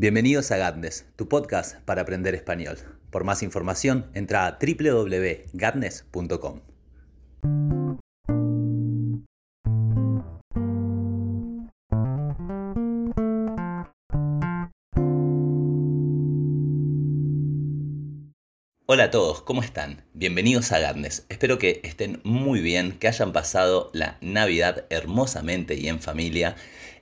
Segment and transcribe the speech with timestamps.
[0.00, 2.78] Bienvenidos a Gatnes, tu podcast para aprender español.
[3.10, 6.60] Por más información, entra a www.gatnes.com.
[18.86, 20.02] Hola a todos, ¿cómo están?
[20.14, 21.26] Bienvenidos a Gatnes.
[21.28, 26.56] Espero que estén muy bien, que hayan pasado la Navidad hermosamente y en familia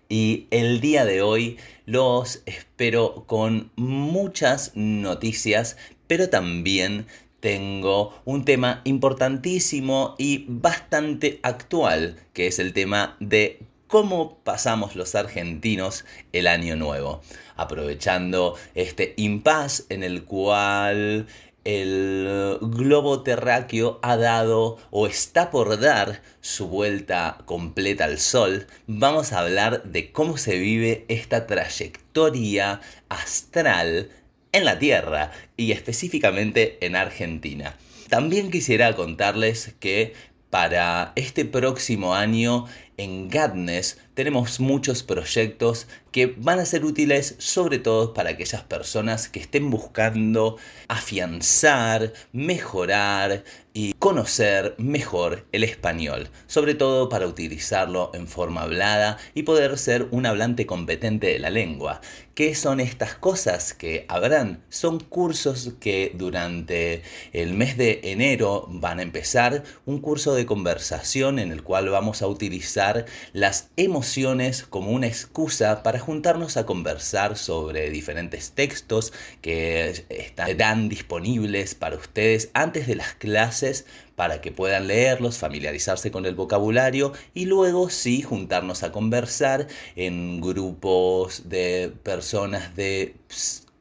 [0.08, 7.06] y el día de hoy los espero con muchas noticias, pero también
[7.40, 15.14] tengo un tema importantísimo y bastante actual, que es el tema de cómo pasamos los
[15.14, 17.22] argentinos el año nuevo,
[17.56, 21.26] aprovechando este impasse en el cual
[21.64, 29.32] el globo terráqueo ha dado o está por dar su vuelta completa al Sol, vamos
[29.32, 34.10] a hablar de cómo se vive esta trayectoria astral
[34.52, 37.76] en la Tierra y específicamente en Argentina.
[38.08, 40.14] También quisiera contarles que
[40.50, 42.66] para este próximo año
[42.98, 49.28] en Gadness tenemos muchos proyectos que van a ser útiles sobre todo para aquellas personas
[49.28, 50.56] que estén buscando
[50.88, 59.44] afianzar, mejorar y conocer mejor el español, sobre todo para utilizarlo en forma hablada y
[59.44, 62.00] poder ser un hablante competente de la lengua.
[62.34, 64.64] ¿Qué son estas cosas que habrán?
[64.68, 67.02] Son cursos que durante
[67.32, 72.22] el mes de enero van a empezar, un curso de conversación en el cual vamos
[72.22, 72.87] a utilizar
[73.32, 79.12] las emociones como una excusa para juntarnos a conversar sobre diferentes textos
[79.42, 86.26] que estarán disponibles para ustedes antes de las clases para que puedan leerlos, familiarizarse con
[86.26, 93.14] el vocabulario y luego sí juntarnos a conversar en grupos de personas de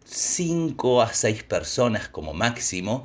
[0.09, 3.03] 5 a 6 personas como máximo,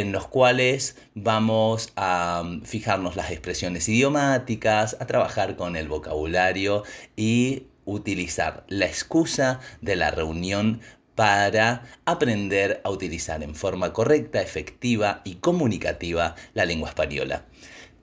[0.00, 6.82] en los cuales vamos a mm, fijarnos las expresiones idiomáticas, a trabajar con el vocabulario
[7.16, 10.82] y utilizar la excusa de la reunión
[11.14, 17.46] para aprender a utilizar en forma correcta, efectiva y comunicativa la lengua española.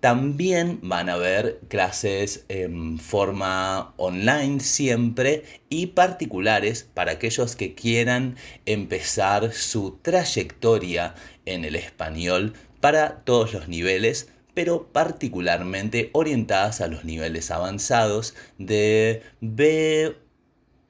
[0.04, 8.36] También van a haber clases en forma online siempre y particulares para aquellos que quieran
[8.66, 11.16] empezar su trayectoria
[11.46, 19.24] en el español para todos los niveles, pero particularmente orientadas a los niveles avanzados de
[19.42, 20.16] B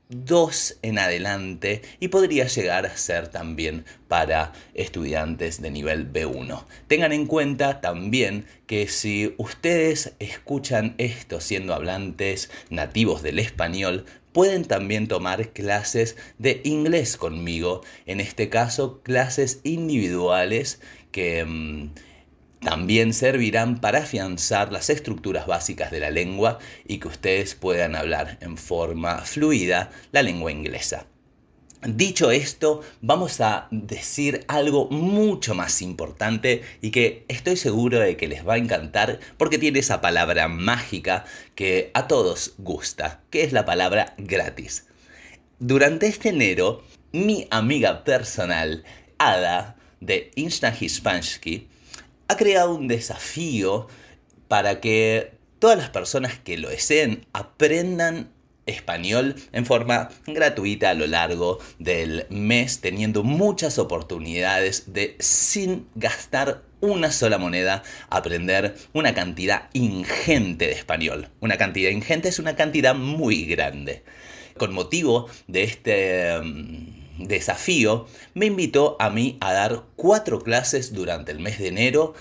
[0.09, 6.65] 2 en adelante y podría llegar a ser también para estudiantes de nivel B1.
[6.87, 14.65] Tengan en cuenta también que si ustedes escuchan esto siendo hablantes nativos del español, pueden
[14.65, 21.45] también tomar clases de inglés conmigo, en este caso clases individuales que...
[21.45, 21.91] Mm,
[22.63, 28.37] también servirán para afianzar las estructuras básicas de la lengua y que ustedes puedan hablar
[28.39, 31.05] en forma fluida la lengua inglesa.
[31.85, 38.29] Dicho esto, vamos a decir algo mucho más importante y que estoy seguro de que
[38.29, 43.51] les va a encantar porque tiene esa palabra mágica que a todos gusta, que es
[43.51, 44.85] la palabra gratis.
[45.59, 48.85] Durante este enero, mi amiga personal,
[49.17, 51.67] Ada, de Insta Hispansky,
[52.29, 53.87] ha creado un desafío
[54.47, 58.32] para que todas las personas que lo deseen aprendan
[58.65, 66.63] español en forma gratuita a lo largo del mes, teniendo muchas oportunidades de sin gastar
[66.83, 71.29] una sola moneda aprender una cantidad ingente de español.
[71.39, 74.03] Una cantidad ingente es una cantidad muy grande.
[74.57, 81.31] Con motivo de este mm, desafío, me invitó a mí a dar cuatro clases durante
[81.31, 82.13] el mes de enero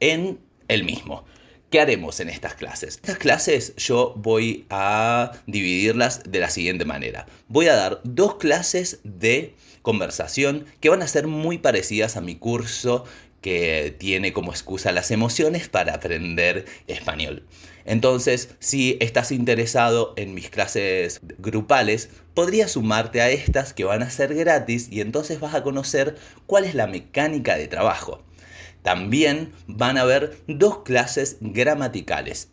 [0.00, 0.38] en
[0.68, 1.24] el mismo.
[1.70, 2.94] ¿Qué haremos en estas clases?
[2.94, 7.26] Estas clases yo voy a dividirlas de la siguiente manera.
[7.48, 12.36] Voy a dar dos clases de conversación que van a ser muy parecidas a mi
[12.36, 13.04] curso
[13.42, 17.46] que tiene como excusa las emociones para aprender español.
[17.84, 24.08] Entonces, si estás interesado en mis clases grupales, podrías sumarte a estas que van a
[24.08, 26.16] ser gratis y entonces vas a conocer
[26.46, 28.22] cuál es la mecánica de trabajo.
[28.82, 32.48] También van a haber dos clases gramaticales.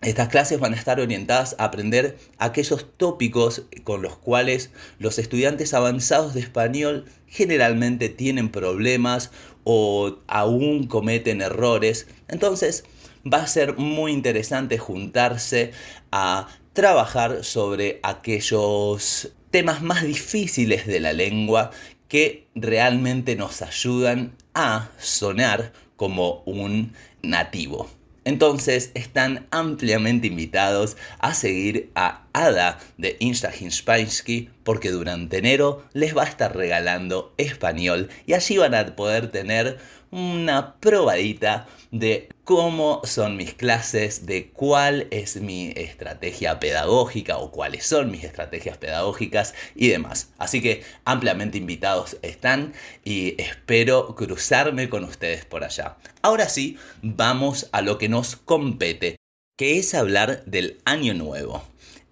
[0.00, 5.74] Estas clases van a estar orientadas a aprender aquellos tópicos con los cuales los estudiantes
[5.74, 9.32] avanzados de español generalmente tienen problemas
[9.64, 12.06] o aún cometen errores.
[12.28, 12.84] Entonces
[13.30, 15.72] va a ser muy interesante juntarse
[16.12, 21.72] a trabajar sobre aquellos temas más difíciles de la lengua
[22.08, 27.88] que realmente nos ayudan a sonar como un nativo.
[28.24, 36.14] Entonces están ampliamente invitados a seguir a Ada de Insta Hinspansky porque durante enero les
[36.14, 39.78] va a estar regalando español y allí van a poder tener
[40.10, 47.86] una probadita de cómo son mis clases, de cuál es mi estrategia pedagógica o cuáles
[47.86, 50.30] son mis estrategias pedagógicas y demás.
[50.38, 52.72] Así que ampliamente invitados están
[53.04, 55.96] y espero cruzarme con ustedes por allá.
[56.22, 59.16] Ahora sí, vamos a lo que nos compete,
[59.58, 61.62] que es hablar del año nuevo.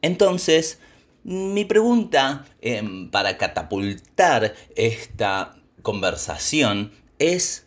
[0.02, 0.78] Entonces,
[1.25, 7.65] mi pregunta em, para catapultar esta conversación es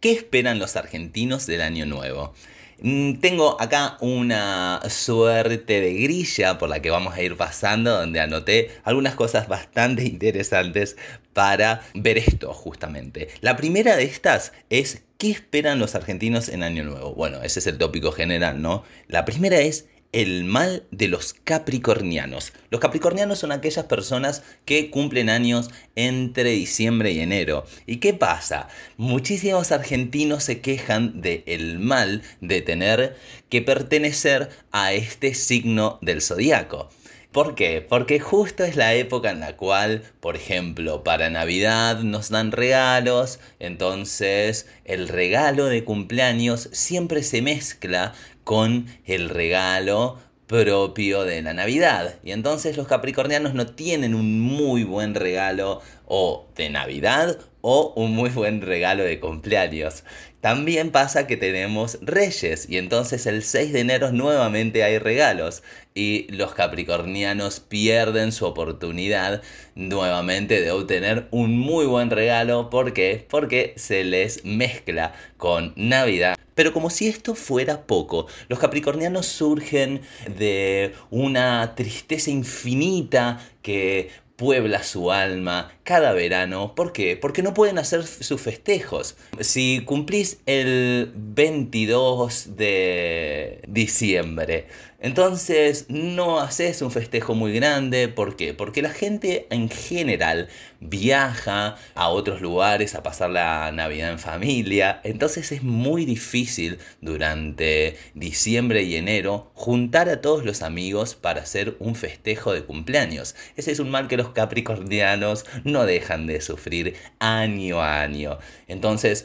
[0.00, 2.32] ¿Qué esperan los argentinos del año nuevo?
[2.80, 8.18] Mm, tengo acá una suerte de grilla por la que vamos a ir pasando, donde
[8.18, 10.96] anoté algunas cosas bastante interesantes
[11.34, 13.28] para ver esto justamente.
[13.42, 17.14] La primera de estas es ¿qué esperan los argentinos en Año Nuevo?
[17.14, 18.84] Bueno, ese es el tópico general, ¿no?
[19.06, 22.52] La primera es el mal de los capricornianos.
[22.70, 27.64] Los capricornianos son aquellas personas que cumplen años entre diciembre y enero.
[27.86, 28.68] ¿Y qué pasa?
[28.96, 33.16] Muchísimos argentinos se quejan del el mal de tener
[33.48, 36.90] que pertenecer a este signo del zodiaco.
[37.32, 37.80] ¿Por qué?
[37.80, 43.38] Porque justo es la época en la cual, por ejemplo, para Navidad nos dan regalos,
[43.60, 48.14] entonces el regalo de cumpleaños siempre se mezcla
[48.44, 52.16] con el regalo propio de la Navidad.
[52.24, 58.12] Y entonces los capricornianos no tienen un muy buen regalo o de Navidad o un
[58.14, 60.04] muy buen regalo de cumpleaños.
[60.40, 65.62] También pasa que tenemos reyes y entonces el 6 de enero nuevamente hay regalos
[65.94, 69.42] y los capricornianos pierden su oportunidad
[69.74, 72.70] nuevamente de obtener un muy buen regalo.
[72.70, 73.26] ¿Por qué?
[73.28, 76.36] Porque se les mezcla con Navidad.
[76.54, 80.00] Pero como si esto fuera poco, los capricornianos surgen
[80.38, 84.10] de una tristeza infinita que
[84.40, 86.74] puebla su alma cada verano.
[86.74, 87.14] ¿Por qué?
[87.14, 89.16] Porque no pueden hacer sus festejos.
[89.38, 94.66] Si cumplís el 22 de diciembre,
[95.00, 98.08] entonces no haces un festejo muy grande.
[98.08, 98.52] ¿Por qué?
[98.52, 100.48] Porque la gente en general
[100.80, 105.00] viaja a otros lugares a pasar la Navidad en familia.
[105.02, 111.76] Entonces es muy difícil durante diciembre y enero juntar a todos los amigos para hacer
[111.78, 113.34] un festejo de cumpleaños.
[113.56, 118.38] Ese es un mal que los capricornianos no dejan de sufrir año a año.
[118.68, 119.24] Entonces,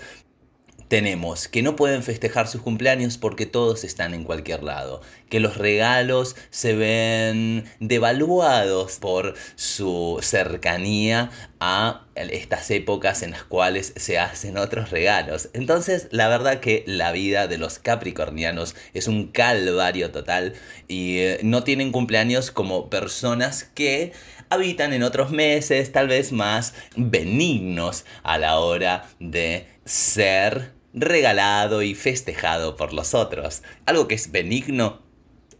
[0.95, 5.57] tenemos que no pueden festejar sus cumpleaños porque todos están en cualquier lado, que los
[5.57, 14.57] regalos se ven devaluados por su cercanía a estas épocas en las cuales se hacen
[14.57, 15.49] otros regalos.
[15.51, 20.53] Entonces, la verdad que la vida de los capricornianos es un calvario total
[20.87, 24.13] y eh, no tienen cumpleaños como personas que
[24.49, 31.93] habitan en otros meses, tal vez más benignos a la hora de ser regalado y
[31.93, 33.61] festejado por los otros.
[33.85, 35.01] Algo que es benigno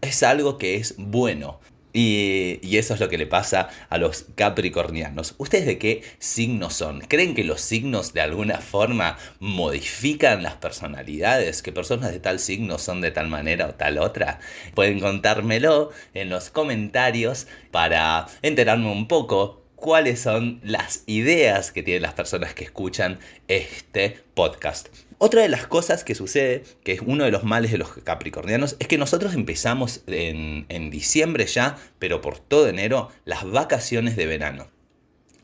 [0.02, 1.60] es algo que es bueno.
[1.98, 5.36] Y, eso es lo que le pasa a los capricornianos.
[5.38, 7.00] ¿Ustedes de qué signos son?
[7.00, 11.62] ¿Creen que los signos de alguna forma modifican las personalidades?
[11.62, 14.40] ¿Que personas de tal signo son de tal manera o tal otra?
[14.74, 22.02] Pueden contármelo en los comentarios para enterarme un poco cuáles son las ideas que tienen
[22.02, 24.90] las personas que escuchan este podcast.
[25.26, 28.76] Otra de las cosas que sucede, que es uno de los males de los capricornianos,
[28.78, 34.68] es que nosotros empezamos en, diciembre ya, pero por todo enero, las vacaciones de verano.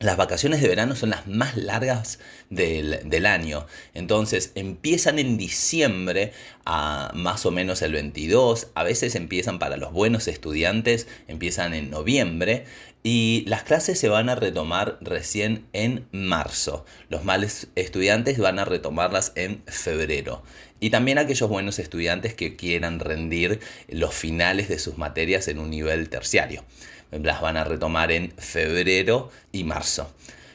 [0.02, 2.18] Las vacaciones de verano son las más largas
[2.50, 3.68] del, del, año.
[3.94, 6.32] Entonces empiezan en diciembre
[6.64, 8.66] a más o menos el 22.
[8.74, 12.64] A veces empiezan para los buenos estudiantes, empiezan en noviembre.
[13.04, 16.84] Y las clases se van a retomar recién en marzo.
[17.08, 20.42] Los males estudiantes van a retomarlas en febrero.
[20.80, 25.70] Y también aquellos buenos estudiantes que quieran rendir los finales de sus materias en un
[25.70, 26.64] nivel terciario.
[27.12, 30.12] Las van a retomar en febrero y marzo.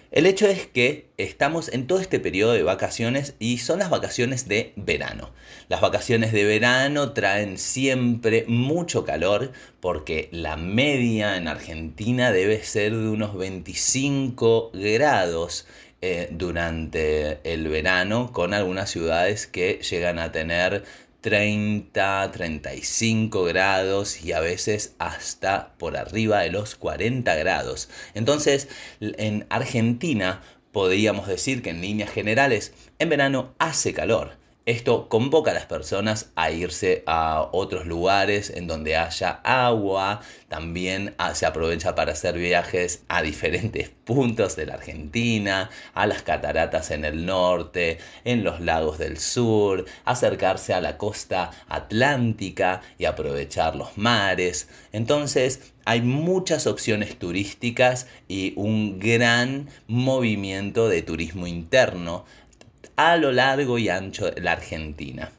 [0.09, 4.47] El hecho es que estamos en todo este periodo de vacaciones y son las vacaciones
[4.47, 5.31] de verano.
[5.67, 12.95] Las vacaciones de verano traen siempre mucho calor porque la media en Argentina debe ser
[12.95, 15.67] de unos 25 grados
[16.01, 20.83] eh, durante el verano con algunas ciudades que llegan a tener
[21.21, 27.89] 30, 35 grados y a veces hasta por arriba de los 40 grados.
[28.13, 28.69] Entonces,
[28.99, 34.37] en Argentina podríamos decir que en líneas generales en verano hace calor.
[34.67, 40.19] Esto convoca a las personas a irse a otros lugares en donde haya agua.
[40.49, 46.21] También ah, se aprovecha para hacer viajes a diferentes puntos de la Argentina, a las
[46.21, 53.05] cataratas en el norte, en los lagos del sur, acercarse a la costa atlántica y
[53.05, 54.67] aprovechar los mares.
[54.91, 62.25] Entonces, hay muchas opciones turísticas y un gran movimiento de turismo interno
[62.97, 65.31] a lo largo y ancho de la Argentina.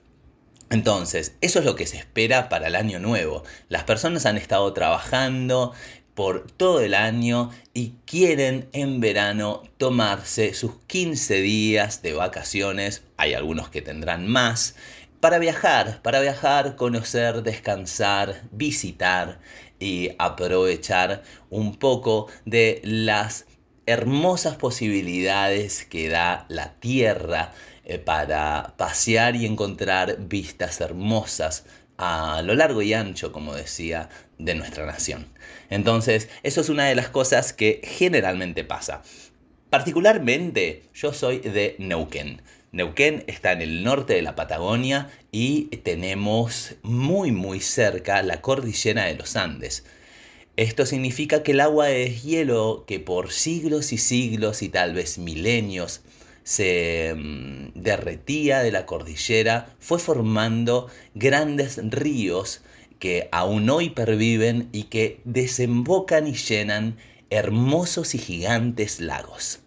[0.71, 3.43] Entonces, eso es lo que se espera para el año nuevo.
[3.69, 5.73] Las personas han estado trabajando
[6.15, 13.35] por todo el año y quieren en verano tomarse sus 15 días de vacaciones, hay
[13.35, 14.75] algunos que tendrán más,
[15.21, 19.41] para viajar, para viajar, conocer, descansar, visitar
[19.81, 23.47] y aprovechar un poco de las
[23.89, 27.53] hermosas posibilidades que da la tierra
[27.85, 31.65] eh, para pasear y encontrar vistas hermosas
[31.97, 35.27] a lo largo y ancho, como decía, de nuestra nación.
[35.71, 39.03] Entonces, eso es una de las cosas que generalmente pasa.
[39.71, 42.43] Particularmente, yo soy de Neuquén.
[42.73, 49.07] Neuquén está en el norte de la Patagonia y tenemos muy muy cerca la cordillera
[49.07, 49.87] de los Andes.
[50.59, 55.17] Esto significa que el agua es hielo que por siglos y siglos y tal vez
[55.17, 56.01] milenios
[56.43, 62.63] se mm, derretía de la cordillera, fue formando grandes ríos
[62.99, 66.97] que aún hoy perviven y que desembocan y llenan
[67.31, 69.61] hermosos y gigantes lagos.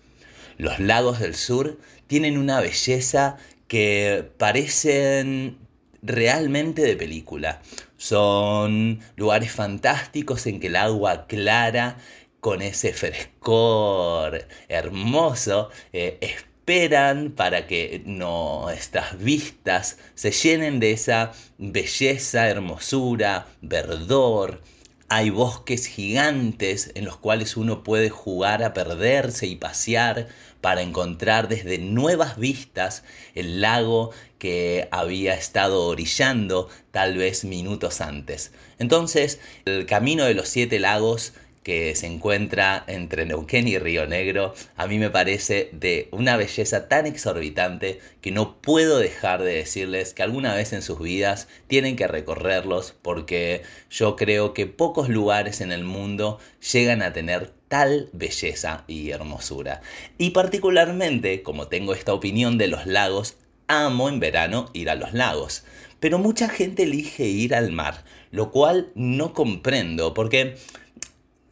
[0.57, 3.38] Los lagos del sur tienen una belleza
[3.69, 5.57] que parecen
[6.01, 7.62] realmente de película.
[8.01, 11.98] Son lugares fantásticos en que el agua clara,
[12.39, 22.50] con ese frescor hermoso, eh, esperan para que nuestras vistas se llenen de esa belleza,
[22.50, 24.63] hermosura, verdor,
[25.13, 30.29] hay bosques gigantes en los cuales uno puede jugar a perderse y pasear
[30.62, 33.03] para encontrar desde nuevas vistas
[33.36, 38.51] el lago que había estado orillando tal vez minutos antes.
[38.79, 44.55] Entonces, el camino de los siete lagos que se encuentra entre Neuquén y Río Negro,
[44.77, 50.15] a mí me parece de una belleza tan exorbitante que no puedo dejar de decirles
[50.15, 55.62] que alguna vez en sus vidas tienen que recorrerlos porque yo creo que pocos lugares
[55.62, 56.39] en el mundo
[56.74, 59.81] llegan a tener tal belleza y hermosura.
[60.17, 63.38] Y particularmente, como tengo esta opinión de los lagos,
[63.71, 65.63] amo en verano ir a los lagos.
[65.99, 70.57] Pero mucha gente elige ir al mar, lo cual no comprendo porque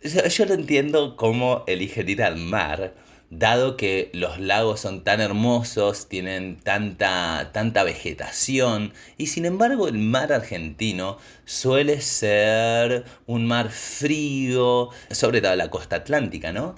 [0.04, 2.96] yo, no entiendo cómo eligen ir al mar,
[3.30, 9.98] dado que los lagos son tan hermosos, tienen tanta, tanta vegetación, y sin embargo el
[9.98, 16.76] mar argentino suele ser un mar frío, sobre todo la costa atlántica, ¿no?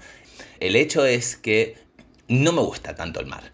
[0.60, 1.78] El hecho es que
[2.28, 3.52] no me gusta tanto el mar.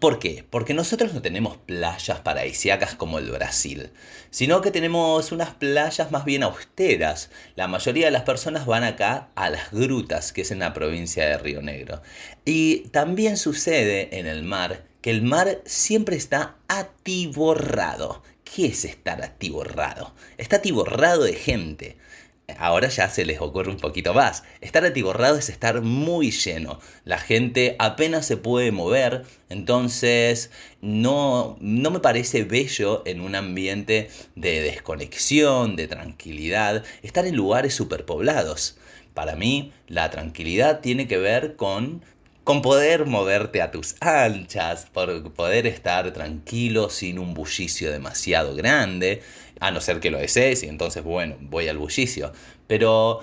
[0.00, 0.46] ¿Por qué?
[0.48, 3.90] Porque nosotros no tenemos playas paradisíacas como el Brasil,
[4.30, 7.30] sino que tenemos unas playas más bien austeras.
[7.54, 11.26] La mayoría de las personas van acá a las grutas, que es en la provincia
[11.26, 12.00] de Río Negro.
[12.46, 18.22] Y también sucede en el mar que el mar siempre está atiborrado.
[18.42, 20.14] ¿Qué es estar atiborrado?
[20.38, 21.98] Está atiborrado de gente
[22.58, 24.42] ahora ya se les ocurre un poquito más.
[24.60, 26.80] Estar atiborrado es estar muy lleno.
[27.04, 34.10] La gente apenas se puede mover, entonces no, no me parece bello en un ambiente
[34.34, 38.76] de desconexión, de tranquilidad, estar en lugares superpoblados.
[39.14, 42.02] Para mí, la tranquilidad tiene que ver con
[42.50, 49.22] con poder moverte a tus anchas, por poder estar tranquilo sin un bullicio demasiado grande,
[49.60, 52.32] a no ser que lo desees y entonces, bueno, voy al bullicio.
[52.66, 53.20] Pero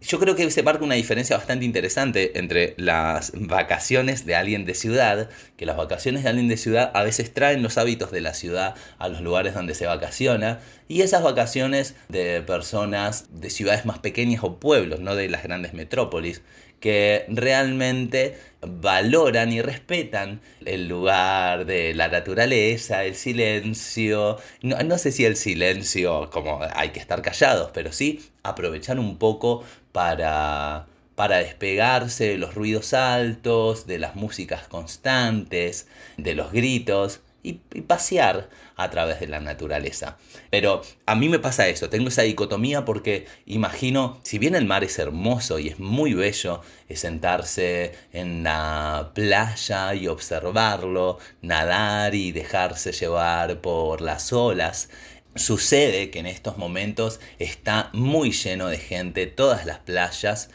[0.00, 4.74] yo creo que se marca una diferencia bastante interesante entre las vacaciones de alguien de
[4.74, 8.34] ciudad, que las vacaciones de alguien de ciudad a veces traen los hábitos de la
[8.34, 14.00] ciudad a los lugares donde se vacaciona, y esas vacaciones de personas de ciudades más
[14.00, 16.42] pequeñas o pueblos, no de las grandes metrópolis,
[16.80, 25.12] que realmente valoran y respetan el lugar de la naturaleza, el silencio, no, no, sé
[25.12, 31.38] si el silencio como hay que estar callados, pero sí aprovechar un poco para, para
[31.38, 38.90] despegarse de los ruidos altos, de las músicas constantes, de los gritos y, pasear a
[38.90, 40.18] través de la naturaleza.
[40.50, 44.84] Pero a mí me pasa eso, tengo esa dicotomía porque imagino, si bien el mar
[44.84, 46.62] es hermoso y es muy bello,
[46.94, 54.88] sentarse en la playa y observarlo, nadar y dejarse llevar por las olas,
[55.36, 60.50] Sucede que en estos momentos está muy lleno de gente, todas las playas,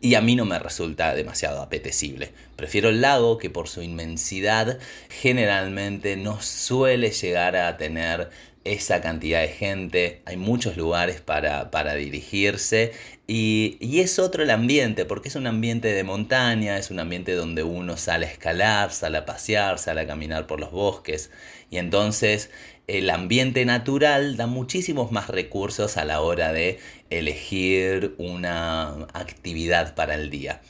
[0.00, 2.32] y a mí no me resulta demasiado apetecible.
[2.56, 8.30] Prefiero el lago que por su inmensidad generalmente no suele llegar a tener
[8.64, 12.92] esa cantidad de gente, hay muchos lugares para, para dirigirse.
[13.28, 17.34] Y, y, es otro el ambiente, porque es un ambiente de montaña, es un ambiente
[17.34, 21.30] donde uno sale a escalar, sale a pasear, sale a caminar por los bosques.
[21.70, 22.50] Y entonces
[22.86, 26.78] el ambiente natural da muchísimos más recursos a la hora de
[27.10, 30.60] elegir una actividad para el día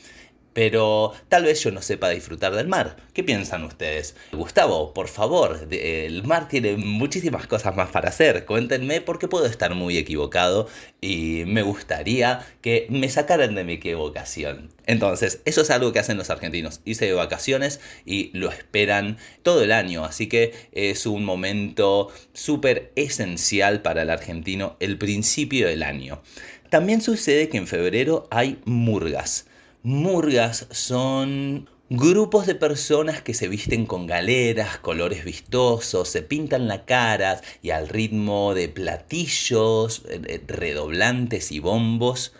[0.56, 2.96] pero tal vez yo no sepa disfrutar del mar.
[3.12, 4.16] ¿Qué piensan ustedes?
[4.32, 8.46] Gustavo, por favor, el mar tiene muchísimas cosas más para hacer.
[8.46, 10.66] Cuéntenme porque puedo estar muy equivocado
[11.02, 14.70] y me gustaría que me sacaran de mi equivocación.
[14.86, 16.80] Entonces, eso es algo que hacen los argentinos.
[16.86, 22.92] Hice de vacaciones y lo esperan todo el año, así que es un momento súper
[22.96, 26.22] esencial para el argentino el principio del año.
[26.70, 29.44] También sucede que en febrero hay murgas.
[29.86, 36.84] Murgas son grupos de personas que se visten con galeras, colores vistosos, se pintan la
[36.84, 42.32] cara y al ritmo de platillos, eh, eh, redoblantes y bombos,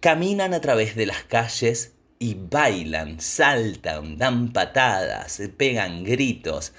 [0.00, 6.72] caminan a través de las calles y bailan, saltan, dan patadas, pegan gritos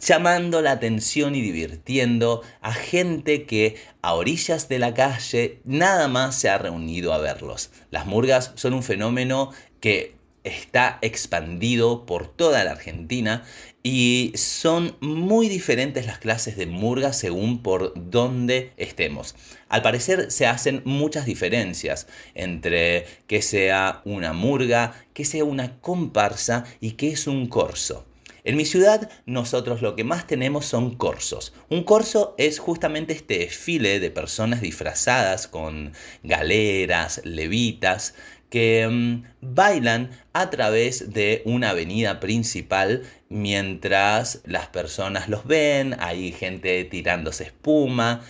[0.00, 6.34] llamando la atención y divirtiendo a gente que a orillas de la calle nada más
[6.36, 7.70] se ha reunido a verlos.
[7.90, 13.44] Las murgas son un fenómeno que está expandido por toda la Argentina
[13.82, 19.34] y son muy diferentes las clases de murga según por dónde estemos.
[19.68, 26.64] Al parecer se hacen muchas diferencias entre que sea una murga, que sea una comparsa
[26.80, 28.06] y que es un corso.
[28.44, 31.52] En mi ciudad nosotros lo que más tenemos son corsos.
[31.68, 38.14] Un corso es justamente este desfile de personas disfrazadas con galeras, levitas,
[38.50, 46.32] que mm, bailan a través de una avenida principal mientras las personas los ven, hay
[46.32, 48.22] gente tirándose espuma,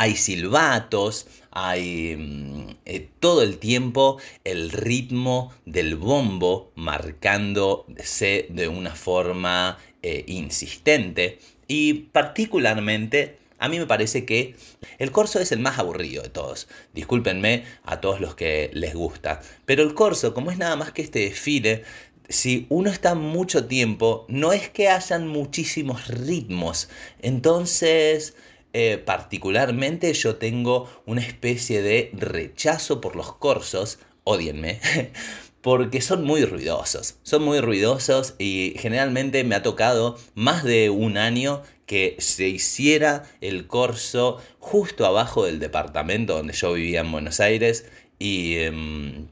[0.00, 8.94] hay silbatos, hay mm, eh, todo el tiempo el ritmo del bombo marcándose de una
[8.94, 14.54] forma eh, insistente y particularmente a mí me parece que
[14.98, 16.66] el corso es el más aburrido de todos.
[16.94, 19.42] Discúlpenme a todos los que les gusta.
[19.66, 21.84] Pero el corso, como es nada más que este desfile,
[22.30, 26.88] si uno está mucho tiempo, no es que hayan muchísimos ritmos.
[27.20, 28.34] Entonces,
[28.72, 34.80] eh, particularmente yo tengo una especie de rechazo por los corsos, odienme,
[35.60, 41.18] porque son muy ruidosos, son muy ruidosos y generalmente me ha tocado más de un
[41.18, 47.40] año que se hiciera el corso justo abajo del departamento donde yo vivía en Buenos
[47.40, 47.86] Aires
[48.18, 48.56] y...
[48.58, 49.28] Em,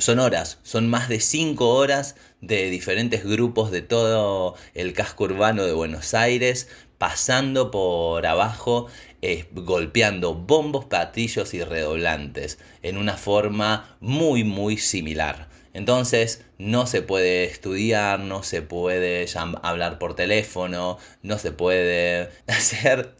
[0.00, 5.66] son horas, son más de cinco horas de diferentes grupos de todo el casco urbano
[5.66, 6.68] de Buenos Aires,
[7.00, 8.88] pasando por abajo,
[9.22, 15.48] eh, golpeando bombos, patillos y redoblantes en una forma muy muy similar.
[15.72, 19.24] Entonces no se puede estudiar, no se puede
[19.62, 23.14] hablar por teléfono, no se puede hacer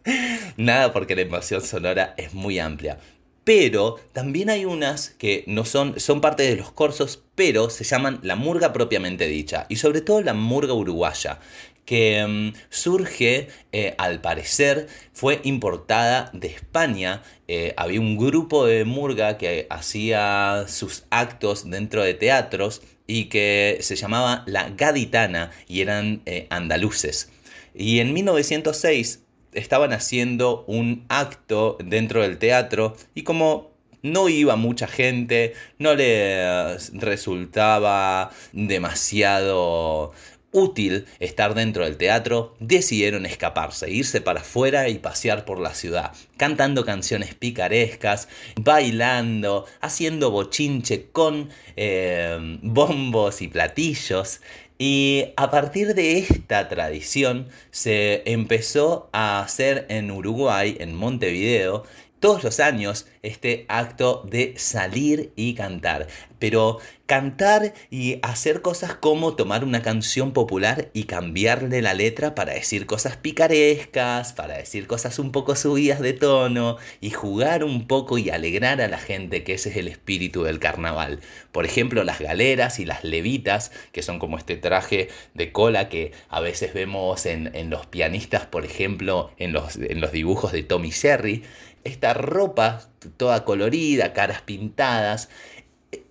[0.59, 2.99] nada porque la emoción sonora es muy amplia.
[3.45, 8.21] Pero también hay unas que no son, son parte de los corsos, pero se llaman
[8.23, 9.65] la murga propiamente dicha.
[9.71, 11.41] Y sobre todo la murga uruguaya,
[11.85, 17.23] que mm, surge, eh, al parecer, fue importada de España.
[17.49, 23.79] Eh, había un grupo de murga que hacía sus actos dentro de teatros y que
[23.81, 27.31] se llamaba La Gaditana y eran eh, andaluces.
[27.75, 33.71] Y en 1906 estaban haciendo un acto dentro del teatro y como
[34.03, 40.13] no iba mucha gente, no le resultaba demasiado
[40.53, 46.13] útil estar dentro del teatro, decidieron escaparse, irse para afuera y pasear por la ciudad,
[46.37, 54.41] cantando canciones picarescas, bailando, haciendo bochinche con eh, bombos y platillos.
[54.79, 61.85] Y a partir de esta tradición se empezó a hacer en Uruguay, en Montevideo,
[62.21, 66.07] todos los años este acto de salir y cantar.
[66.39, 66.79] pero
[67.11, 72.87] cantar y hacer cosas como tomar una canción popular y cambiarle la letra para decir
[72.87, 78.31] cosas picarescas, para decir cosas un poco subidas de tono y jugar un poco y
[78.31, 81.19] alegrar a la gente, que ese es el espíritu del carnaval.
[81.51, 86.13] Por ejemplo, las galeras y las levitas, que son como este traje de cola que
[86.29, 90.91] a veces vemos en, los pianistas, por ejemplo, en los, en los dibujos de Tommy
[90.91, 91.43] Sherry.
[91.85, 95.29] Esta ropa toda colorida, caras pintadas,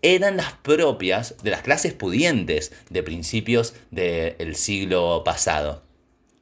[0.01, 5.84] eran las propias de las clases pudientes de principios del siglo pasado.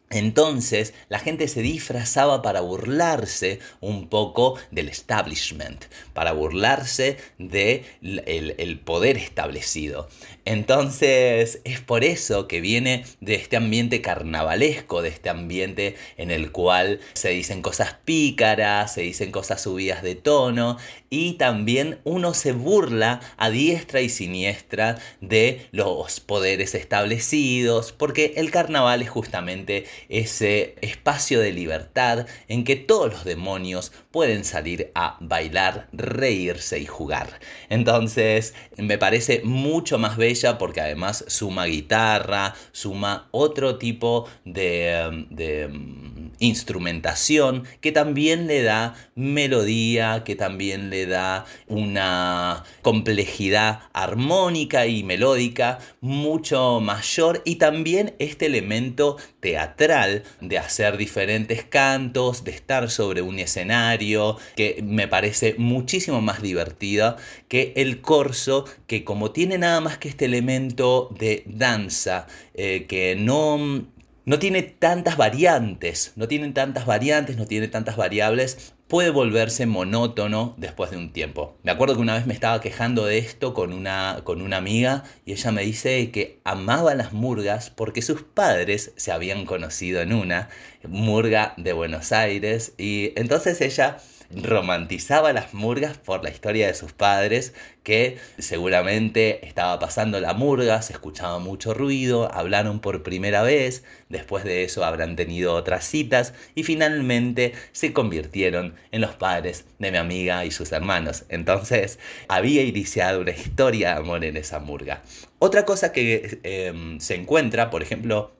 [0.10, 8.56] Entonces la gente se disfrazaba para burlarse un poco del establishment, para burlarse del de
[8.62, 10.08] el poder establecido.
[10.50, 16.54] Entonces es por eso que viene de este ambiente carnavalesco, de este ambiente en el
[16.54, 20.78] cual se dicen cosas pícaras, se dicen cosas subidas de tono
[21.10, 28.50] y también uno se burla a diestra y siniestra de los poderes establecidos, porque el
[28.50, 35.18] carnaval es justamente ese espacio de libertad en que todos los demonios pueden salir a
[35.20, 37.42] bailar, reírse y jugar.
[37.70, 45.68] Entonces me parece mucho más bello porque además suma guitarra, suma otro tipo de, de
[45.68, 55.04] mm, instrumentación que también le da melodía, que también le da una complejidad armónica y
[55.04, 57.42] melódica mucho mayor.
[57.46, 64.84] Y también este elemento teatral de hacer diferentes cantos, de estar sobre un escenario, que
[64.84, 67.16] me parece muchísimo más divertida
[67.48, 73.16] que el corso, que como tiene nada más que este elemento de danza, eh, que
[73.16, 73.88] no
[74.26, 80.56] no tiene tantas variantes, no tiene tantas variantes, no tiene tantas variables, puede volverse monótono
[80.58, 81.58] después de un tiempo.
[81.64, 85.04] Me acuerdo que una vez me estaba quejando de esto con una, con una amiga
[85.26, 90.14] y ella me dice que amaba las murgas porque sus padres se habían conocido en
[90.14, 90.50] una
[90.88, 93.98] murga de Buenos Aires y entonces ella
[94.36, 100.82] romantizaba las murgas por la historia de sus padres, que seguramente estaba pasando la murga,
[100.82, 106.34] se escuchaba mucho ruido, hablaron por primera vez, después de eso habrán tenido otras citas
[106.56, 111.26] y finalmente se convirtieron en los padres de mi amiga y sus hermanos.
[111.30, 115.04] Entonces había iniciado una historia de amor en esa murga.
[115.40, 118.36] Otra cosa que em, se encuentra, por ejemplo,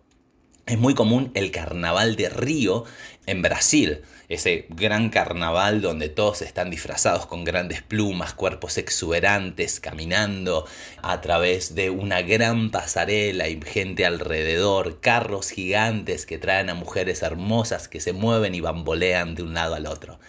[0.66, 2.84] es muy común el carnaval de Río
[3.26, 10.66] en Brasil, ese gran carnaval donde todos están disfrazados con grandes plumas, cuerpos exuberantes, caminando
[11.02, 17.22] a través de una gran pasarela y gente alrededor, carros gigantes que traen a mujeres
[17.22, 20.20] hermosas que se mueven y bambolean de un lado al otro.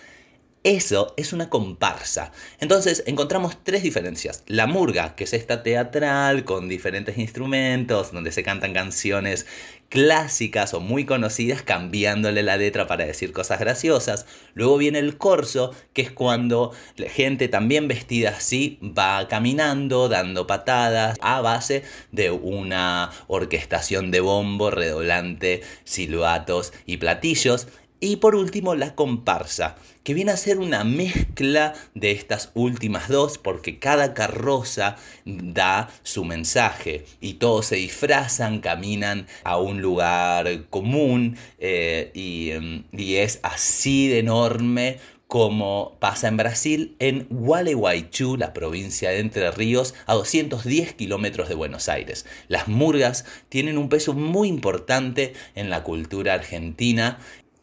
[0.69, 2.31] Eso es una comparsa.
[2.61, 4.43] Entonces encontramos tres diferencias.
[4.47, 9.47] La murga, que es esta teatral con diferentes instrumentos, donde se cantan canciones
[9.89, 14.27] clásicas o muy conocidas cambiándole la letra para decir cosas graciosas.
[14.53, 20.47] Luego viene el corso, que es cuando la gente también vestida así va caminando, dando
[20.47, 27.69] patadas a base de una orquestación de bombo, redoblante, silbatos y platillos.
[28.01, 33.39] Y por último, la comparsa, que viene a ser una mezcla de estas últimas dos,
[33.39, 41.37] porque cada carroza da su mensaje y todos se disfrazan, caminan a un lugar común
[41.59, 42.53] eh, y,
[42.93, 49.51] y es así de enorme como pasa en Brasil, en Gualeguaychú, la provincia de Entre
[49.51, 52.25] Ríos, a 210 kilómetros de Buenos Aires.
[52.49, 57.19] Las murgas tienen un peso muy importante en la cultura argentina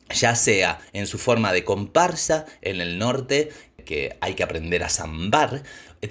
[0.09, 3.49] ya sea en su forma de comparsa en el norte,
[3.85, 5.63] que hay que aprender a zambar,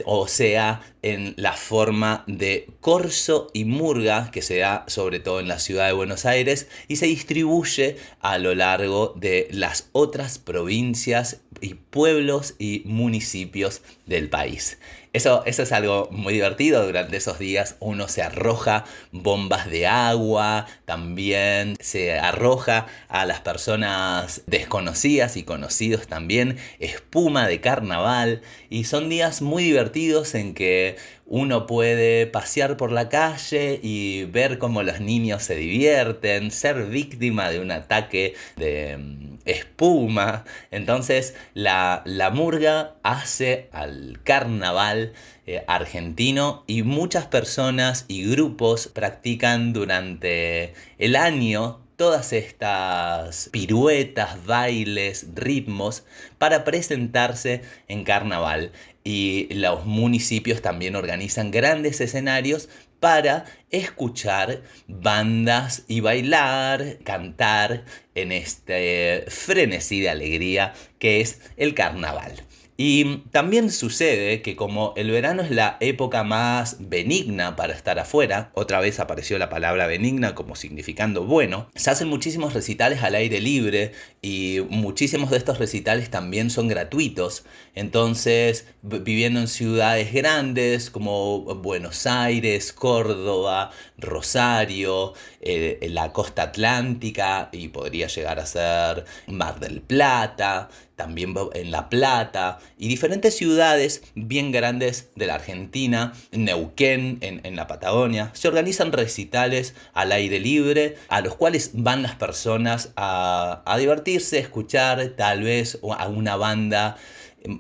[0.05, 5.49] o sea en la forma de corso y murga que se da sobre todo en
[5.49, 11.43] la ciudad de Buenos Aires y se distribuye a lo largo de las otras provincias
[11.61, 14.79] y pueblos y municipios del país.
[15.15, 16.85] Eso, eso es algo muy divertido.
[16.85, 24.43] Durante esos días uno se arroja bombas de agua, también se arroja a las personas
[24.49, 28.43] desconocidas y conocidos también espuma de carnaval.
[28.71, 30.94] Y son días muy divertidos en que
[31.27, 37.51] uno puede pasear por la calle y ver cómo los niños se divierten, ser víctima
[37.51, 40.45] de un ataque de mm, espuma.
[40.71, 45.13] Entonces la, la murga hace al carnaval
[45.47, 55.27] eh, argentino y muchas personas y grupos practican durante el año todas estas piruetas, bailes,
[55.35, 56.05] ritmos
[56.39, 58.73] para presentarse en carnaval.
[59.05, 69.27] Y los municipios también organizan grandes escenarios para escuchar bandas y bailar, cantar en este
[69.29, 72.43] frenesí de alegría que es el carnaval.
[72.77, 78.51] Y también sucede que como el verano es la época más benigna para estar afuera,
[78.55, 83.41] otra vez apareció la palabra benigna como significando bueno, se hacen muchísimos recitales al aire
[83.41, 87.45] libre y muchísimos de estos recitales también son gratuitos.
[87.77, 97.69] Entonces, viviendo en ciudades grandes como Buenos Aires, Córdoba, Rosario, eh, la costa atlántica y
[97.69, 104.53] podría llegar a ser Mar del Plata, también en La Plata y diferentes ciudades bien
[104.53, 111.21] grandes de la Argentina, Neuquén, en, la Patagonia, se organizan recitales al aire libre a
[111.21, 116.97] los cuales van las personas a, a divertirse, escuchar tal vez a una banda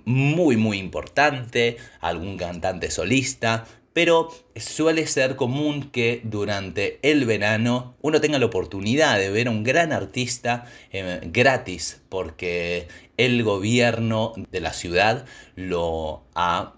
[0.04, 8.20] muy muy importante, algún cantante solista, pero suele ser común que durante el verano uno
[8.20, 14.60] tenga la oportunidad de ver a un gran artista eh, gratis porque el gobierno de
[14.60, 16.74] la ciudad lo ha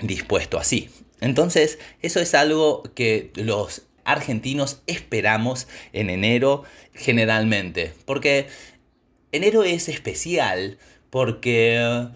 [0.00, 0.90] dispuesto así.
[1.20, 8.48] Entonces, eso es algo que los argentinos esperamos en enero generalmente, porque
[9.30, 10.78] enero es especial
[11.10, 12.08] porque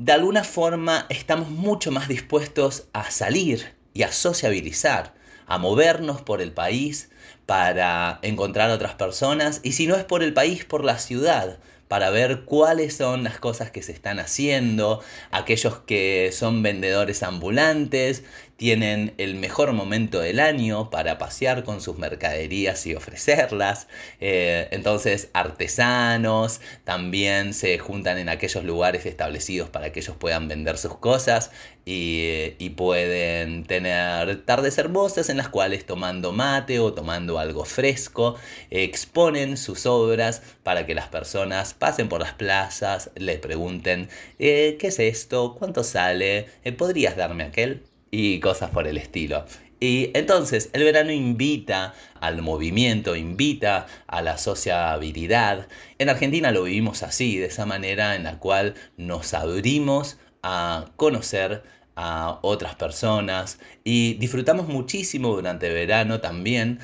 [0.00, 5.12] de alguna forma estamos mucho más dispuestos a salir y a sociabilizar,
[5.46, 7.10] a movernos por el país
[7.44, 12.08] para encontrar otras personas y si no es por el país, por la ciudad, para
[12.08, 18.24] ver cuáles son las cosas que se están haciendo, aquellos que son vendedores ambulantes,
[18.60, 23.88] tienen el mejor momento del año para pasear con sus mercaderías y ofrecerlas.
[24.20, 30.76] Eh, entonces artesanos también se juntan en aquellos lugares establecidos para que ellos puedan vender
[30.76, 31.50] sus cosas
[31.86, 38.36] y, pueden tener tardes hermosas en las cuales tomando mate o tomando algo fresco
[38.70, 44.88] exponen sus obras para que las personas pasen por las plazas, les pregunten eh, ¿qué
[44.88, 45.56] es esto?
[45.58, 46.46] ¿Cuánto sale?
[46.64, 47.89] Eh, ¿Podrías darme aquel?
[48.10, 49.44] Y cosas por el estilo.
[49.80, 55.68] Y entonces el verano invita al movimiento, invita a la sociabilidad.
[55.98, 61.62] En Argentina lo vivimos así, de esa manera en la cual nos abrimos a conocer
[61.96, 66.78] a otras personas y disfrutamos muchísimo durante el verano también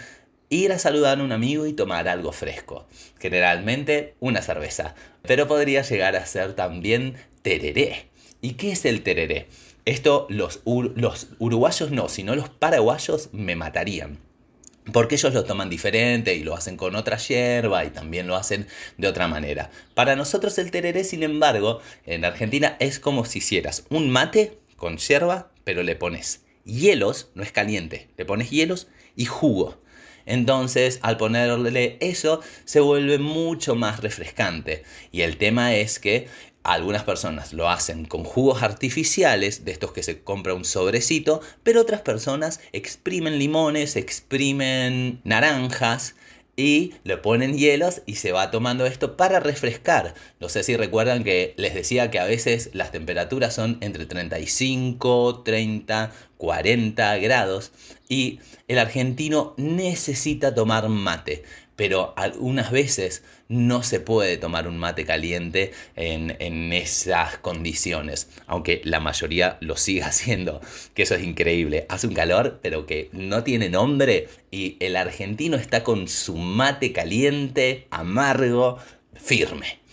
[0.48, 2.86] ir a saludar a un amigo y tomar algo fresco.
[3.18, 8.08] Generalmente una cerveza, pero podría llegar a ser también tereré.
[8.40, 9.48] ¿Y qué es el tereré?
[9.86, 14.18] Esto los, uruguayos no, sino los paraguayos me matarían.
[14.92, 18.66] Porque ellos lo toman diferente y lo hacen con otra hierba y también lo hacen
[18.98, 19.70] de otra manera.
[19.94, 24.96] Para nosotros el tereré, sin embargo, en Argentina es como si hicieras un mate con
[24.96, 29.80] hierba, pero le pones hielos, no es caliente, le pones hielos y jugo.
[30.24, 34.82] Entonces, al ponerle eso, se vuelve mucho más refrescante.
[35.12, 36.26] Y el tema es que
[36.72, 41.80] algunas personas lo hacen con jugos artificiales, de estos que se compra un sobrecito, pero
[41.80, 46.14] otras personas exprimen limones, exprimen naranjas
[46.56, 50.14] y le ponen hielos y se va tomando esto para refrescar.
[50.40, 55.42] No sé si recuerdan que les decía que a veces las temperaturas son entre 35,
[55.44, 57.72] 30, 40 grados
[58.08, 61.44] y el argentino necesita tomar mate
[61.76, 68.80] pero algunas veces no se puede tomar un mate caliente en, en, esas condiciones, aunque
[68.84, 70.60] la mayoría lo siga haciendo,
[70.94, 71.86] que eso es increíble.
[71.88, 76.92] Hace un calor, pero que no tiene nombre y el argentino está con su mate
[76.92, 78.78] caliente, amargo,
[79.14, 79.86] firme.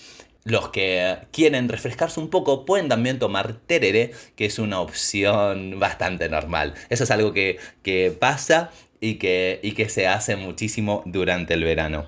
[0.46, 6.28] Los que quieren refrescarse un poco pueden también tomar tereré, que es una opción bastante
[6.28, 6.74] normal.
[6.90, 8.70] Eso es algo que, que pasa
[9.04, 12.08] y que, y que se hace muchísimo durante el verano.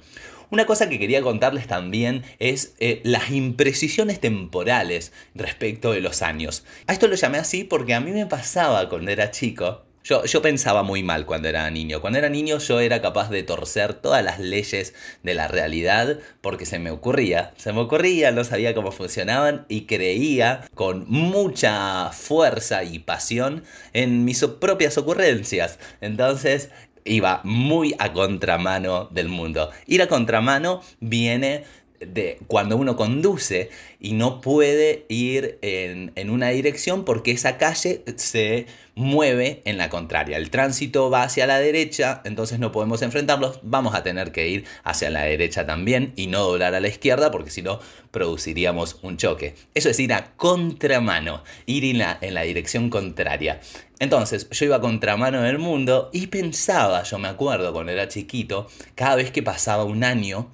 [0.50, 6.64] Una cosa que quería contarles también es eh, las imprecisiones temporales respecto de los años.
[6.88, 10.42] A esto lo llamé así porque a mí me pasaba cuando era chico yo, yo,
[10.44, 12.00] pensaba muy mal cuando era niño.
[12.00, 16.68] Cuando era niño yo era capaz de torcer todas las leyes de la realidad porque
[16.68, 17.54] se me ocurría.
[17.58, 23.64] Se me ocurría, no sabía cómo funcionaban y creía con mucha fuerza y pasión
[23.94, 25.80] en mis propias ocurrencias.
[26.02, 26.70] Entonces
[27.04, 29.72] iba muy a contramano del mundo.
[29.88, 31.64] Ir a contramano viene
[32.00, 38.04] de cuando uno conduce y no puede ir en, en, una dirección porque esa calle
[38.18, 40.38] se mueve en la contraria.
[40.38, 44.66] El tránsito va hacia la derecha, entonces no podemos enfrentarlos, vamos a tener que ir
[44.84, 47.80] hacia la derecha también y no doblar a la izquierda porque si no
[48.12, 49.56] produciríamos un choque.
[49.74, 53.60] Eso es ir a contramano, ir en la, en la dirección contraria.
[54.00, 58.68] Entonces yo iba a contramano del mundo y pensaba, yo me acuerdo cuando era chiquito,
[58.96, 60.50] cada vez que pasaba un año,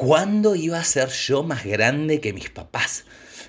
[0.00, 3.04] ¿cuándo iba a ser yo más grande que mis papás?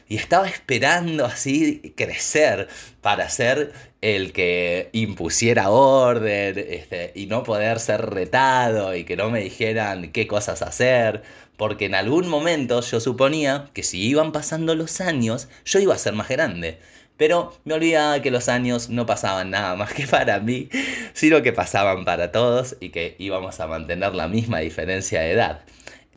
[0.10, 2.68] Y estaba esperando así crecer
[3.00, 9.30] para ser el que impusiera orden este, y no poder ser retado y que no
[9.30, 11.24] me dijeran qué cosas hacer.
[11.56, 15.98] Porque en algún momento yo suponía que si iban pasando los años, yo iba a
[15.98, 16.80] ser más grande.
[17.16, 20.68] Pero me olvidaba que los años no pasaban nada más que para mí,
[21.14, 25.62] sino que pasaban para todos y que íbamos a mantener la misma diferencia de edad.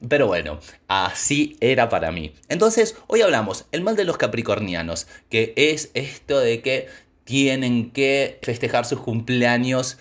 [0.08, 2.34] Pero bueno, así era para mí.
[2.48, 6.88] Entonces, hoy hablamos el mal de los capricornianos, que es esto de que
[7.24, 9.98] tienen que festejar sus cumpleaños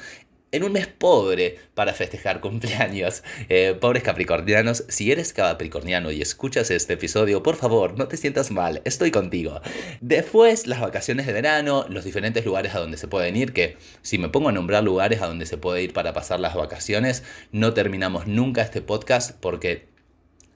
[0.54, 3.24] en un mes pobre para festejar cumpleaños.
[3.50, 8.52] Eh, pobres capricornianos, si eres capricorniano y escuchas este episodio, por favor, no te sientas
[8.52, 9.62] mal, estoy contigo.
[10.00, 14.18] Después, las vacaciones de verano, los diferentes lugares a donde se pueden ir, que si
[14.20, 17.74] me pongo a nombrar lugares a donde se puede ir para pasar las vacaciones, no
[17.74, 19.93] terminamos nunca este podcast porque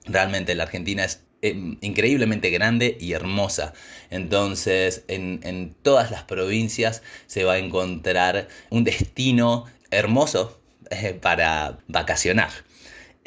[0.08, 3.74] Realmente la Argentina es em, increíblemente grande y hermosa.
[4.10, 12.50] Entonces, en, todas las provincias se va a encontrar un destino hermoso eh, para vacacionar.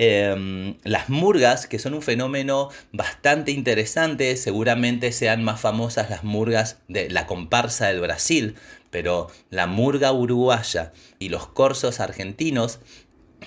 [0.03, 6.79] Em, las murgas, que son un fenómeno bastante interesante, seguramente sean más famosas las murgas
[6.89, 8.55] de la comparsa del Brasil,
[8.91, 12.81] pero la murga uruguaya y los corsos argentinos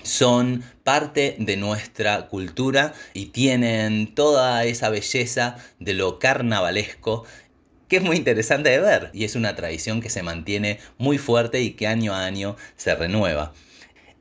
[0.02, 7.24] son parte de nuestra cultura y tienen toda esa belleza de lo carnavalesco
[7.88, 11.60] que es muy interesante de ver y es una tradición que se mantiene muy fuerte
[11.60, 13.52] y que año a año se renueva.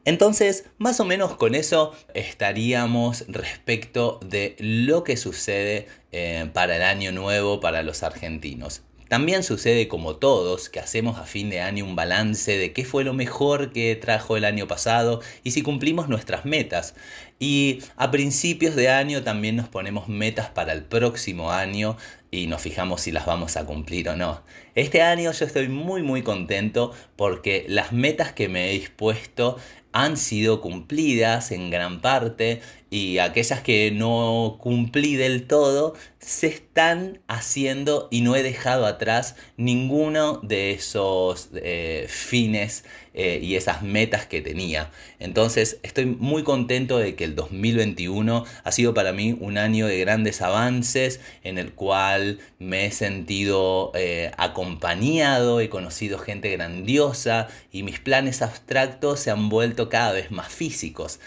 [0.05, 6.83] Entonces, más o menos con eso estaríamos respecto de lo que sucede eh, para el
[6.83, 8.81] año nuevo para los argentinos.
[9.13, 13.03] También sucede como todos que hacemos a fin de año un balance de qué fue
[13.03, 16.95] lo mejor que trajo el año pasado y si cumplimos nuestras metas.
[17.37, 21.95] Y a principios de año también nos ponemos metas para el próximo año
[22.31, 24.41] y nos fijamos si las vamos a cumplir o no.
[24.73, 29.59] Este año yo estoy muy muy contento porque las metas que me he dispuesto
[29.93, 37.21] han sido cumplidas en gran parte y aquellas que no cumplí del todo se están
[37.27, 44.25] haciendo y no he dejado atrás ninguno de esos eh, fines eh, y esas metas
[44.25, 44.89] que tenía.
[45.19, 49.99] Entonces estoy muy contento de que el 2021 ha sido para mí un año de
[49.99, 57.83] grandes avances en el cual me he sentido eh, acompañado, he conocido gente grandiosa y
[57.83, 61.19] mis planes abstractos se han vuelto cada vez más físicos.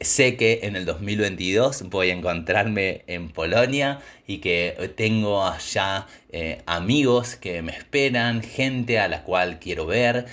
[0.00, 6.62] Sé que en el 2022 voy a encontrarme en Polonia y que tengo allá eh,
[6.66, 10.26] amigos que me esperan, gente a la cual quiero ver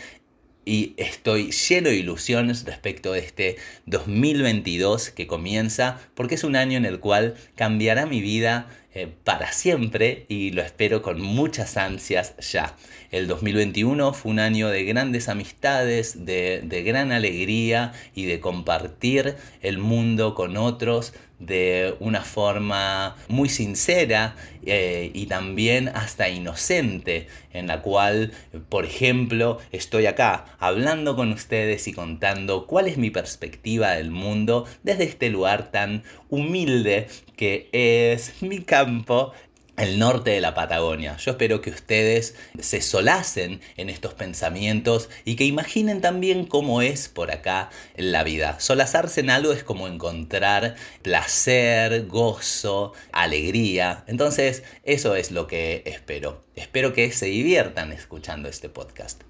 [0.65, 3.55] y estoy lleno de ilusiones respecto de este
[3.87, 9.51] 2022 que comienza porque es un año en el cual cambiará mi vida eh, para
[9.53, 12.75] siempre y lo espero con muchas ansias ya.
[13.11, 19.35] El 2021 fue un año de grandes amistades, de, de gran alegría y de compartir
[19.61, 27.65] el mundo con otros de una forma muy sincera eh, y también hasta inocente, en
[27.65, 28.31] la cual,
[28.69, 34.67] por ejemplo, estoy acá hablando con ustedes y contando cuál es mi perspectiva del mundo
[34.83, 39.33] desde este lugar tan humilde que es mi campo
[39.77, 41.17] el norte de la Patagonia.
[41.17, 47.09] Yo espero que ustedes se solacen en estos pensamientos y que imaginen también cómo es
[47.09, 48.59] por acá la vida.
[48.59, 54.03] Solazarse en algo es como encontrar placer, gozo, alegría.
[54.07, 56.43] Entonces, eso es lo que espero.
[56.55, 59.23] Espero que se diviertan escuchando este podcast.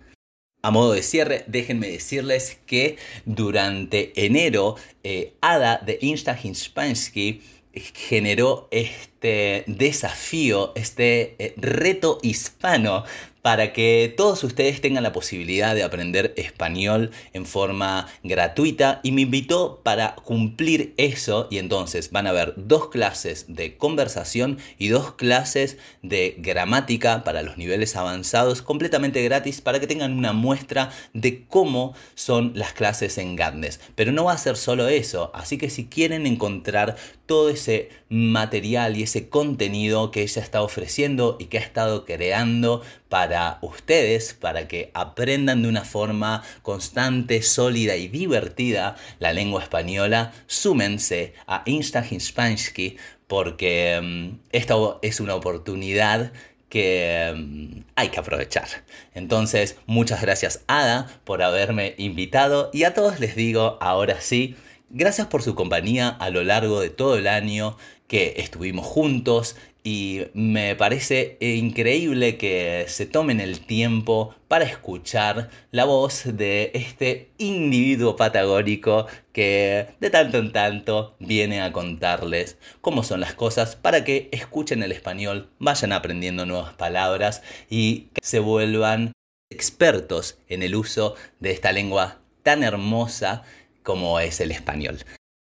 [0.63, 7.41] A modo de cierre, déjenme decirles que durante enero, eh, Ada de Insta Hinspansky
[7.73, 13.03] generó este desafío, este eh, reto hispano
[13.41, 18.99] para que todos ustedes tengan la posibilidad de aprender español en forma gratuita.
[19.03, 21.47] Y me invitó para cumplir eso.
[21.49, 27.41] Y entonces van a haber dos clases de conversación y dos clases de gramática para
[27.41, 33.17] los niveles avanzados completamente gratis para que tengan una muestra de cómo son las clases
[33.17, 33.79] en Gatnes.
[33.95, 36.95] Pero no va a ser solo eso, así que si quieren encontrar
[37.25, 42.81] todo ese material y ese contenido que ella está ofreciendo y que ha estado creando
[43.09, 50.33] para ustedes, para que aprendan de una forma constante, sólida y divertida la lengua española,
[50.47, 52.97] súmense a Insta Hinspansky
[53.27, 56.31] porque mm, esta es una oportunidad
[56.69, 58.67] que mm, hay que aprovechar.
[59.13, 64.55] Entonces, muchas gracias Ada por haberme invitado y a todos les digo ahora sí,
[64.93, 67.77] Gracias por su compañía a lo largo de todo el año
[68.11, 69.55] que estuvimos juntos
[69.85, 77.29] y me parece increíble que se tomen el tiempo para escuchar la voz de este
[77.37, 84.03] individuo patagónico que de tanto en tanto viene a contarles cómo son las cosas para
[84.03, 89.13] que escuchen el español, vayan aprendiendo nuevas palabras y se vuelvan
[89.49, 93.43] expertos en el uso de esta lengua tan hermosa
[93.83, 94.99] como es el español.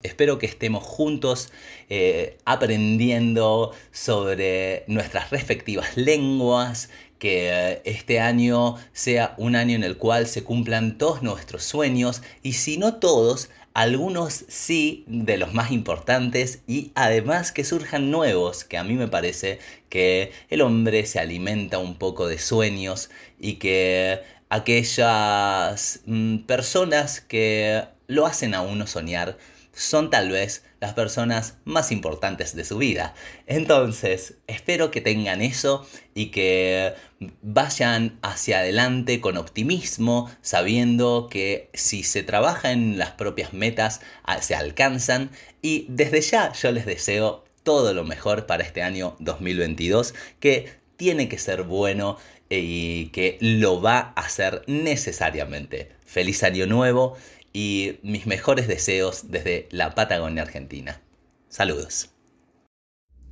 [0.02, 1.52] Espero que estemos juntos
[1.88, 9.96] eh, aprendiendo sobre nuestras respectivas lenguas, que eh, este año sea un año en el
[9.96, 15.70] cual se cumplan todos nuestros sueños y si no todos, algunos sí de los más
[15.70, 21.20] importantes y además que surjan nuevos, que a mí me parece que el hombre se
[21.20, 28.86] alimenta un poco de sueños y que aquellas mm, personas que lo hacen a uno
[28.86, 29.38] soñar
[29.72, 33.14] son tal vez las personas más importantes de su vida.
[33.46, 36.94] Entonces, espero que tengan eso y que
[37.40, 44.42] vayan hacia adelante con optimismo, sabiendo que si se trabaja en las propias metas, ah,
[44.42, 45.30] se alcanzan.
[45.62, 51.28] Y desde ya yo les deseo todo lo mejor para este año 2022, que tiene
[51.28, 52.18] que ser bueno
[52.50, 55.90] y que lo va a hacer necesariamente.
[56.04, 57.16] Feliz año nuevo
[57.52, 61.00] y mis mejores deseos desde la Patagonia Argentina.
[61.48, 62.10] Saludos.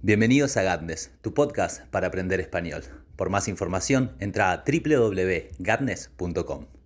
[0.03, 2.83] Bienvenidos a Gatnes, tu podcast para aprender español.
[3.17, 6.80] Por más información, entra a www.gatnes.com.